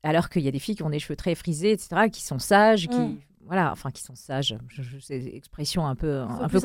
[0.04, 2.38] Alors qu'il y a des filles qui ont des cheveux très frisés, etc., qui sont
[2.38, 3.18] sages, qui Mm.
[3.46, 4.56] Voilà, enfin qui sont sages.
[4.68, 6.58] Je, je, c'est une expression un peu un peu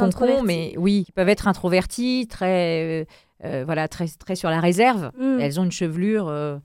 [0.43, 3.05] mais oui, qui peuvent être introverties, très euh,
[3.45, 5.11] euh, voilà, très très sur la réserve.
[5.17, 5.39] Mm.
[5.39, 6.57] Elles ont une chevelure euh,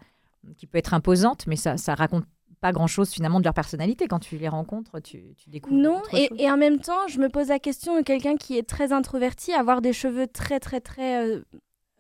[0.57, 2.25] qui peut être imposante, mais ça ça raconte
[2.61, 5.77] pas grand chose finalement de leur personnalité quand tu les rencontres, tu, tu découvres.
[5.77, 8.67] Non, et, et en même temps, je me pose la question de quelqu'un qui est
[8.67, 11.43] très introverti, avoir des cheveux très, très, très,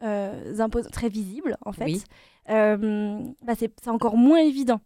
[0.02, 2.02] euh, impos- très visibles, en fait, Oui.
[2.48, 4.80] bah, c'est c'est encore moins évident.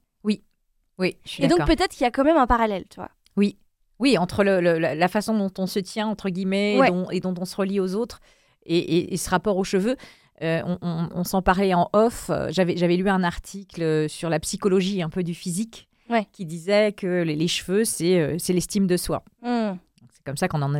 [0.98, 3.08] Oui, je suis Et donc, peut-être qu'il y a quand même un parallèle, tu vois.
[3.36, 7.20] Oui, entre le- le- la façon dont on se tient, entre guillemets, et dont- et,
[7.20, 8.20] dont, on se relie aux autres,
[8.64, 9.96] et, et- et ce rapport aux cheveux.
[10.42, 12.30] euh, on on- on s'en parlait en off.
[12.30, 16.26] euh, J'avais lu un article sur la psychologie un peu du physique Ouais.
[16.32, 19.22] qui disait que les, les cheveux, c'est euh, c'est l'estime de soi.
[19.42, 19.72] Mm.
[20.10, 20.72] C'est comme ça qu'on en,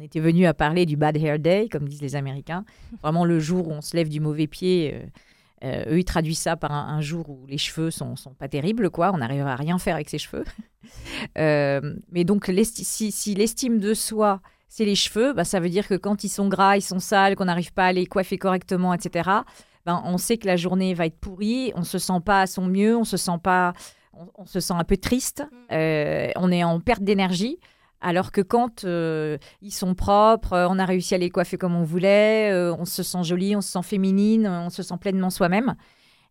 [0.00, 2.64] était venu à parler du Bad Hair Day, comme disent les Américains.
[3.02, 4.92] Vraiment le jour où on se lève du mauvais pied.
[4.94, 5.06] euh,
[5.62, 8.48] euh, eux, ils traduisent ça par un, un jour où les cheveux sont, sont pas
[8.48, 9.12] terribles, quoi.
[9.12, 10.44] On n'arrivera à rien faire avec ses cheveux.
[11.38, 15.86] Euh, mais donc, si, si l'estime de soi, c'est les cheveux, bah, ça veut dire
[15.86, 18.94] que quand ils sont gras, ils sont sales, qu'on n'arrive pas à les coiffer correctement,
[18.94, 19.28] etc.,
[19.84, 22.66] ben, on sait que la journée va être pourrie, on se sent pas à son
[22.66, 23.74] mieux, on se sent pas,
[24.14, 27.58] on, on se sent un peu triste, euh, on est en perte d'énergie.
[28.00, 31.74] Alors que quand euh, ils sont propres, euh, on a réussi à les coiffer comme
[31.76, 35.28] on voulait, euh, on se sent jolie, on se sent féminine, on se sent pleinement
[35.30, 35.74] soi-même.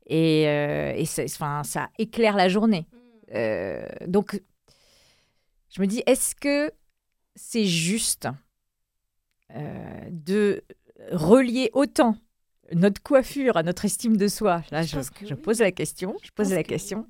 [0.07, 2.87] Et, euh, et enfin, ça éclaire la journée.
[3.35, 4.41] Euh, donc,
[5.69, 6.71] je me dis, est-ce que
[7.35, 8.27] c'est juste
[10.09, 10.63] de
[11.11, 12.15] relier autant
[12.73, 14.63] notre coiffure à notre estime de soi?
[14.71, 15.35] Là, Je oui.
[15.35, 16.15] pose la question.
[16.23, 17.05] Je pose la que question.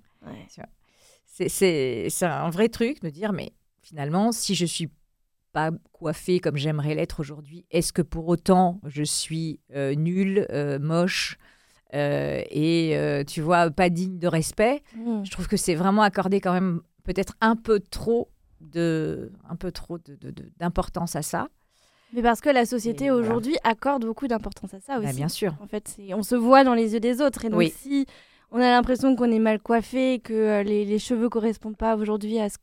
[1.26, 3.54] C'est un vrai truc de dire, mais
[3.90, 4.90] finalement, si je suis
[5.52, 10.78] pas coiffée comme j'aimerais l'être aujourd'hui, est-ce que pour autant je suis euh, nulle, euh,
[10.78, 11.38] moche
[11.96, 12.96] euh, et
[13.28, 14.84] tu vois pas digne de respect?
[14.96, 15.24] Mm.
[15.24, 18.30] Je trouve que c'est vraiment accordé quand même peut-être un peu trop
[18.62, 19.98] de un peu trop
[20.60, 21.48] d'importance à ça.
[22.14, 23.22] Mais parce que la société voilà.
[23.22, 25.08] aujourd'hui accorde beaucoup d'importance à ça aussi.
[25.08, 25.56] Bah, bien sûr.
[25.62, 27.46] En fait, on se voit dans les yeux des autres.
[27.46, 27.74] Et donc, Oui.
[27.76, 28.08] si
[28.52, 32.50] on a l'impression qu'on est mal coiffé, que les, les cheveux correspondent pas aujourd'hui à
[32.50, 32.58] ce,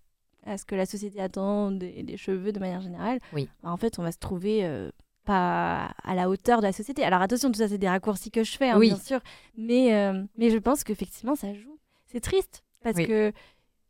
[0.46, 3.48] à ce que la société attend des, des cheveux de manière générale, Oui.
[3.62, 4.90] bah, en fait, on va se trouver euh,
[5.24, 7.04] pas à la hauteur de la société.
[7.04, 8.88] Alors attention, tout ça, c'est des raccourcis que je fais, hein, Oui.
[8.88, 9.20] bien sûr.
[9.56, 11.78] Mais, euh, mais je pense qu'effectivement, ça joue.
[12.06, 13.06] C'est triste parce Oui.
[13.06, 13.32] que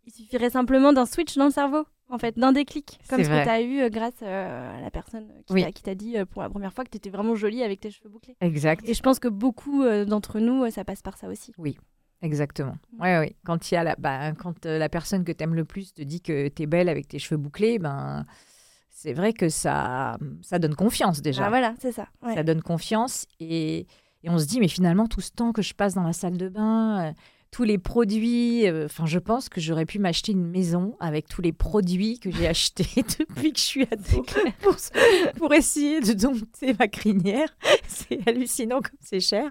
[0.07, 1.85] il suffirait simplement d'un switch dans le cerveau.
[2.09, 3.41] En fait, d'un déclic, comme ce vrai.
[3.41, 5.73] que tu as eu euh, grâce euh, à la personne qui Oui.
[5.83, 8.37] t'a- dit pour la première fois que tu étais vraiment jolie avec tes cheveux bouclés.
[8.41, 8.89] Exact.
[8.89, 11.53] Et je pense que beaucoup d'entre nous, ça passe par ça aussi.
[12.23, 12.77] Exactement.
[12.99, 13.37] Ouais, ouais.
[13.45, 16.03] Quand il y a la, bah, quand euh, la personne que t'aimes le plus te
[16.03, 18.25] dit que t'es belle avec tes cheveux bouclés, ben
[18.91, 21.45] c'est vrai que ça, ça donne confiance déjà.
[21.47, 22.09] Ah, voilà, c'est ça.
[22.23, 22.35] ouais.
[22.35, 23.87] Ça donne confiance et,
[24.23, 26.39] et on se dit mais finalement tout ce temps que je passe dans la salle
[26.39, 27.13] de bain, euh,
[27.57, 31.41] tous les produits, euh, enfin je pense que j'aurais pu m'acheter une maison avec tous
[31.41, 32.85] les produits que j'ai achetés
[33.19, 34.27] depuis que je suis ado
[34.61, 34.77] pour,
[35.39, 37.49] pour essayer de dompter ma crinière.
[37.89, 39.49] C'est hallucinant comme c'est cher.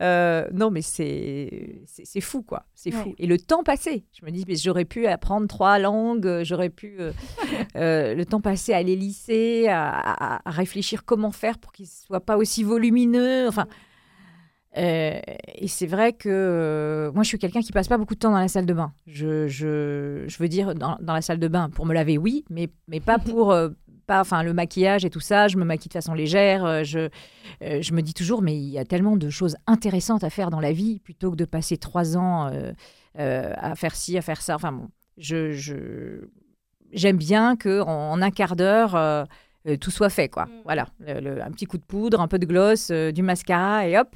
[0.00, 3.14] Euh, non mais c'est c'est fou quoi, c'est fou.
[3.18, 6.70] Et le temps passé, je me dis mais j'aurais pu apprendre trois langues, euh, j'aurais
[6.70, 11.72] pu euh, le temps passé à aller lycée, à, à- à réfléchir comment faire pour
[11.72, 13.48] qu'il soit pas aussi volumineux.
[13.48, 13.66] Enfin,
[14.76, 15.20] euh,
[15.54, 18.32] et c'est vrai que euh, moi, je suis quelqu'un qui passe pas beaucoup de temps
[18.32, 18.92] dans la salle de bain.
[19.06, 22.44] Je, je, je veux dire, dans, dans la salle de bain, pour me laver, oui,
[22.50, 23.52] mais, mais pas pour.
[23.52, 23.70] euh,
[24.06, 26.84] pas, enfin, le maquillage et tout ça, je me maquille de façon légère.
[26.84, 27.08] je,
[27.62, 30.60] je me dis toujours, mais il y a tellement de choses intéressantes à faire dans
[30.60, 32.50] la vie plutôt que de passer trois ans
[33.16, 34.56] à faire ci, à faire ça.
[34.56, 36.26] Enfin, bon, je, je,
[36.92, 39.24] j'aime bien que en, en un quart d'heure, euh,
[39.80, 40.46] tout soit fait, quoi.
[40.46, 40.50] Mm.
[40.64, 43.88] Voilà, Le- le- un petit coup de poudre, un peu de gloss, euh, du mascara
[43.88, 44.14] et hop.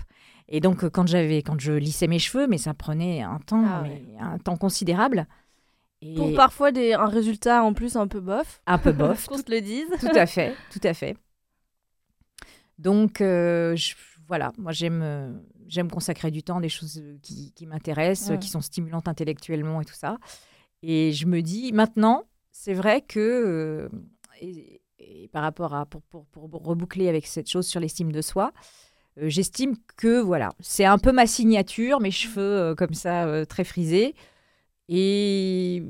[0.48, 3.64] Et donc euh, quand j'avais, quand je lissais mes cheveux, mais ça prenait un temps,
[3.66, 5.26] Ah mais un temps considérable.
[6.00, 8.62] Et Pour parfois des, un résultat en plus un peu bof.
[8.66, 9.88] un peu bof, qu'on se le dise.
[10.00, 11.16] tout à fait, tout à fait.
[12.78, 13.94] Donc euh, je-
[14.26, 15.32] voilà, moi j'aime, euh,
[15.66, 19.84] j'aime consacrer du temps à des choses qui, qui m'intéressent, qui sont stimulantes intellectuellement et
[19.84, 20.18] tout ça.
[20.82, 23.88] Et je me dis maintenant, c'est vrai que euh,
[24.40, 28.22] et, et par rapport à pour, pour, pour reboucler avec cette chose sur l'estime de
[28.22, 28.52] soi.
[29.18, 33.44] Euh, J'estime que voilà, c'est un peu ma signature, mes cheveux euh, comme ça euh,
[33.44, 34.14] très frisés,
[34.88, 35.82] et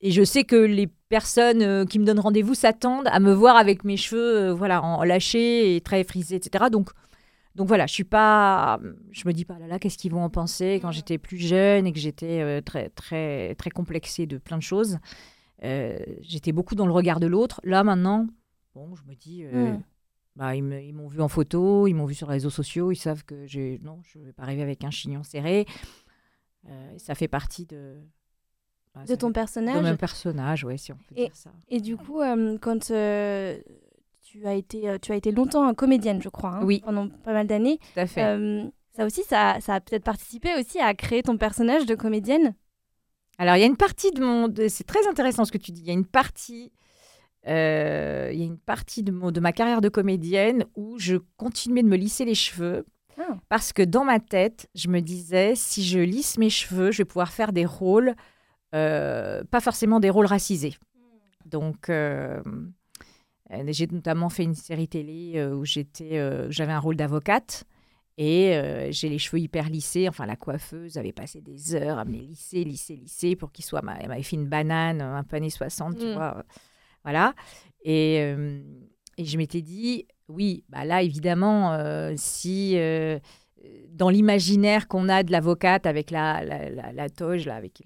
[0.00, 3.82] et je sais que les personnes qui me donnent rendez-vous s'attendent à me voir avec
[3.84, 6.66] mes cheveux voilà en lâchés et très frisés, etc.
[6.70, 6.90] Donc
[7.56, 8.78] donc voilà, je suis pas,
[9.10, 11.86] je me dis pas là là qu'est-ce qu'ils vont en penser quand j'étais plus jeune
[11.88, 14.98] et que j'étais très très très complexée de plein de choses.
[15.62, 17.60] J'étais beaucoup dans le regard de l'autre.
[17.64, 18.28] Là maintenant,
[18.78, 19.82] bon, je me dis, euh, Mm.
[20.36, 23.24] Bah, ils m'ont vu en photo, ils m'ont vu sur les réseaux sociaux, ils savent
[23.24, 23.46] que
[23.82, 25.66] non, je ne vais pas arriver avec un chignon serré.
[26.96, 27.96] ça fait partie de,
[28.94, 29.82] bah, de ton personnage.
[29.82, 31.50] De mon personnage, oui, si on peut et, dire ça.
[31.68, 32.20] Et du coup,
[32.60, 36.82] quand tu, as été, tu as été longtemps comédienne, je crois, hein, oui.
[36.84, 37.78] pendant pas mal d'années.
[37.94, 38.70] Tout à fait.
[38.96, 42.54] ça aussi, ça, ça a peut-être participé aussi à créer ton personnage de comédienne?
[43.38, 44.52] Alors, il y a une partie de mon.
[44.68, 45.80] C'est très intéressant ce que tu dis.
[45.80, 46.72] Il y a une partie.
[47.48, 51.16] Euh, il y a une partie de, mon, de ma carrière de comédienne où je
[51.36, 52.84] continuais de me lisser les cheveux.
[53.18, 53.36] Ah.
[53.48, 57.04] Parce que dans ma tête, je me disais, si je lisse mes cheveux, je vais
[57.04, 58.14] pouvoir faire des rôles,
[58.74, 60.74] euh, pas forcément des rôles racisés.
[61.46, 62.42] Donc, euh,
[63.68, 67.64] j'ai notamment fait une série télé où j'étais, j'avais un rôle d'avocate.
[68.18, 70.08] Et euh, j'ai les cheveux hyper lissés.
[70.08, 73.64] Enfin, la coiffeuse avait passé des heures à me les lisser, lisser, lisser pour qu'ils
[73.64, 73.80] soient.
[74.00, 76.12] Elle m'avait fait une banane, un peu années 60, tu mm.
[76.14, 76.44] vois.
[77.08, 77.34] Voilà.
[77.82, 78.60] Et, euh,
[79.16, 82.76] et je m'étais dit, oui, bah là, évidemment, euh, si
[83.88, 87.82] dans l'imaginaire qu'on a de l'avocate avec la, la, la, toge, là, avec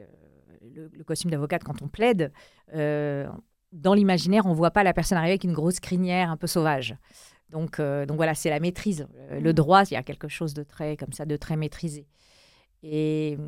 [0.75, 2.33] le, le costume d'avocate quand on plaide,
[2.73, 6.97] dans l'imaginaire, on voit pas la personne arriver avec une grosse crinière un peu sauvage.
[7.53, 9.07] Donc, euh, donc voilà, c'est la maîtrise.
[9.31, 9.55] Le mm.
[9.55, 12.09] droit, il y a quelque chose de très comme ça, de très maîtrisé.
[12.83, 13.39] Et,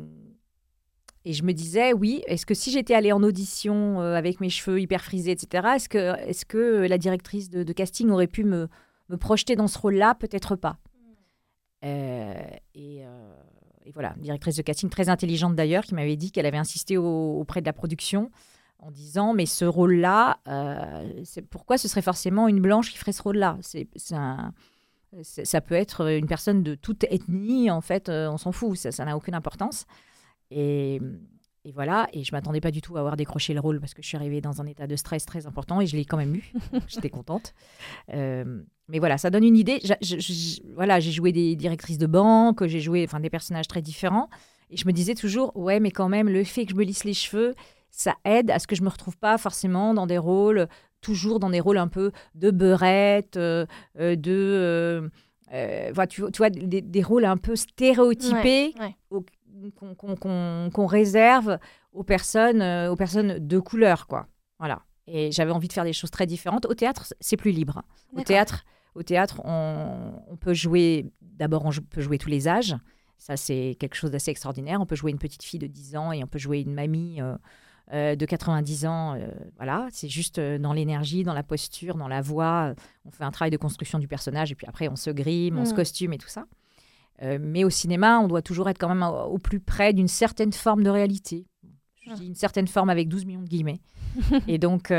[1.25, 4.49] et je me disais, oui, est-ce que si j'étais allée en audition euh, avec mes
[4.49, 8.69] cheveux hyper frisés, etc., est-ce que, est que la directrice de, casting aurait pu me,
[9.09, 10.15] me projeter dans ce rôle-là?
[10.15, 10.77] Peut-être pas.
[10.93, 11.85] Mm.
[11.85, 12.33] Euh,
[12.75, 13.01] et,
[13.85, 17.61] et, voilà, directrice de casting très intelligente d'ailleurs, qui m'avait dit qu'elle avait insisté auprès
[17.61, 18.31] de la production
[18.79, 23.23] en disant mais ce rôle-là, euh, pourquoi ce serait forcément une blanche qui ferait ce
[23.23, 23.57] rôle-là?
[23.61, 28.75] C'est ça peut être une personne de toute ethnie, en fait, euh, on s'en fout,
[28.77, 29.85] ça n'a aucune importance.
[30.51, 31.01] Et,
[31.63, 34.01] et, voilà, et je m'attendais pas du tout à avoir décroché le rôle parce que
[34.01, 36.35] je suis arrivée dans un état de stress très important et je l'ai quand même
[36.35, 36.51] eu.
[36.87, 37.53] J'étais contente.
[38.13, 39.81] Euh, mais voilà, ça donne une idée.
[40.75, 44.29] voilà, j'ai joué des directrices de banque, j'ai joué enfin, des personnages très différents.
[44.69, 47.03] Et je me disais toujours, ouais, mais quand même, le fait que je me lisse
[47.03, 47.55] les cheveux,
[47.91, 50.67] ça aide à ce que je me retrouve pas forcément dans des rôles,
[51.01, 53.65] toujours dans des rôles un peu de beurette, euh,
[53.99, 55.09] euh, de.
[55.53, 58.73] Euh, tu, vois, des, rôles un peu stéréotypés
[59.79, 61.57] qu'on réserve
[61.91, 64.27] aux personnes, aux personnes de couleur, quoi.
[64.59, 64.81] Voilà.
[65.07, 66.65] Et j'avais envie de faire des choses très différentes.
[66.65, 67.83] Au théâtre, c'est plus libre.
[68.15, 68.65] Au théâtre,
[68.95, 71.11] au théâtre, on, on peut jouer.
[71.21, 72.75] D'abord, on peut jouer tous les âges.
[73.17, 74.81] Ça, c'est quelque chose d'assez extraordinaire.
[74.81, 77.21] On peut jouer une petite fille de 10 ans et on peut jouer une mamie
[77.93, 79.13] euh, de 90 ans.
[79.13, 82.73] Euh, voilà, c'est juste euh, dans l'énergie, dans la posture, dans la voix.
[83.05, 85.65] on fait un travail de construction du personnage et puis après on se grime, on
[85.65, 85.75] se mm.
[85.75, 86.45] costume et tout ça.
[87.21, 90.83] Mais au cinéma, on doit toujours être quand même au, plus près d'une certaine forme
[90.83, 91.45] de réalité.
[92.05, 92.15] Je ah.
[92.15, 93.79] dis une certaine forme avec 12 millions de guillemets.
[94.47, 94.91] et donc,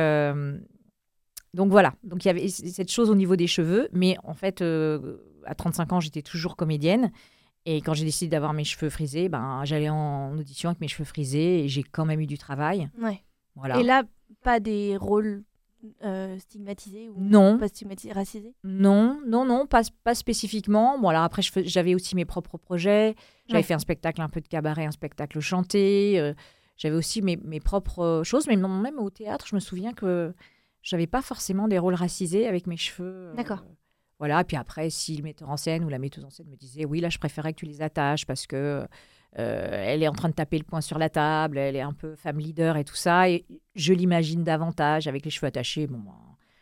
[1.54, 1.94] donc voilà.
[2.04, 5.92] Donc il y avait cette chose au niveau des cheveux, mais en fait, à 35
[5.92, 7.10] ans, j'étais toujours comédienne.
[7.68, 11.04] Et quand j'ai décidé d'avoir mes cheveux frisés, ben, j'allais en audition avec mes cheveux
[11.04, 12.88] frisés et j'ai quand même eu du travail.
[13.02, 13.24] Ouais.
[13.56, 13.80] Voilà.
[13.80, 14.04] Et là,
[14.42, 15.42] pas des rôles
[16.04, 17.58] euh, stigmatisés ou non.
[17.58, 17.66] pas
[18.14, 20.98] racisés Non, non, non, pas, pas spécifiquement.
[20.98, 23.14] Bon, alors après, j'avais aussi mes propres projets.
[23.48, 26.18] J'avais fait un spectacle un peu de cabaret, un spectacle chanté.
[26.18, 26.34] Euh,
[26.76, 28.46] j'avais aussi mes, mes, propres choses.
[28.46, 30.34] Mais même au théâtre, je me souviens que
[30.82, 33.30] j'avais pas forcément des rôles racisés avec mes cheveux.
[33.30, 33.64] Euh, D'accord.
[34.18, 36.84] Voilà, puis après, si le metteur en scène ou la metteuse en scène me disait
[36.84, 38.86] oui, là, je préférais que tu les attaches parce que
[39.32, 42.14] elle est en train de taper le poing sur la table, elle est un peu
[42.14, 45.86] femme leader et tout ça, et je l'imagine davantage avec les cheveux attachés.
[45.86, 46.00] Bon,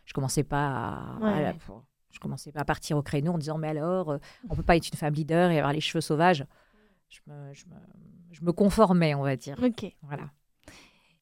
[0.05, 1.55] je commençais pas à,
[2.11, 4.77] je commençais pas à partir au créneau en disant mais alors, euh, on peut pas
[4.77, 6.45] être une femme leader et avoir les cheveux sauvages.
[7.09, 7.77] Je me, je me,
[8.33, 9.57] je me conformais, on va dire.
[9.63, 9.93] Ok.
[10.03, 10.31] Voilà.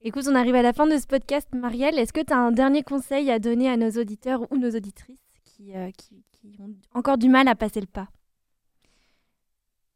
[0.02, 1.48] Écoute, on arrive à la fin de ce podcast.
[1.54, 4.70] Marielle, est-ce que tu as un dernier conseil à donner à nos auditeurs ou nos
[4.70, 5.18] auditrices
[5.60, 6.24] euh, qui,
[6.58, 8.08] ont encore du mal à passer le pas?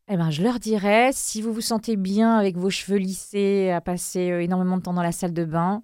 [0.09, 3.81] Eh ben, je leur dirais, si vous vous sentez bien avec vos cheveux lissés, à
[3.81, 5.83] passer euh, énormément de temps dans la salle de bain,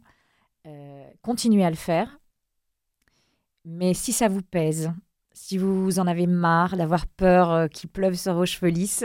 [0.66, 2.20] euh, continuez à le faire.
[3.64, 4.92] Mais si ça vous pèse,
[5.32, 9.04] si vous en avez marre d'avoir peur qu'il pleuve sur vos cheveux lisses,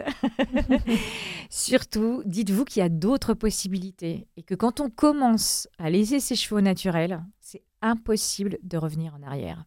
[1.50, 6.36] surtout, dites-vous qu'il y a d'autres possibilités et que quand on commence à laisser ses
[6.36, 9.66] cheveux naturels, c'est impossible de revenir en arrière.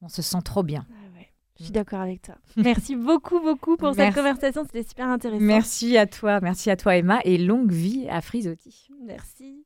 [0.00, 0.86] On se sent trop bien.
[1.58, 2.36] Je suis d'accord avec toi.
[2.56, 4.62] Merci beaucoup, beaucoup pour cette conversation.
[4.64, 5.42] C'était super intéressant.
[5.42, 6.40] Merci à toi.
[6.40, 7.18] Merci à toi, Emma.
[7.24, 8.88] Et longue vie à Frisotti.
[9.04, 9.64] Merci.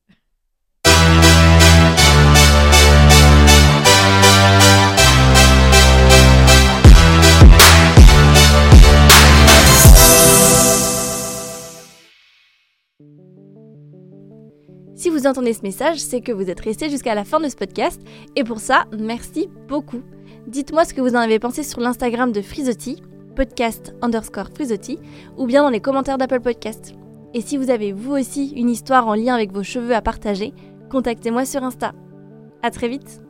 [14.95, 17.57] Si vous entendez ce message, c'est que vous êtes resté jusqu'à la fin de ce
[17.57, 18.01] podcast.
[18.37, 20.01] Et pour ça, merci beaucoup.
[20.47, 23.01] Dites-moi ce que vous en avez pensé sur l'Instagram de Frisotti,
[23.37, 24.99] podcast underscore Frisotti,
[25.39, 26.95] ou bien dans les commentaires d'Apple Podcast.
[27.33, 30.53] Et si vous avez vous aussi une histoire en lien avec vos cheveux à partager,
[30.91, 31.93] contactez-moi sur Insta.
[32.63, 33.23] À très vite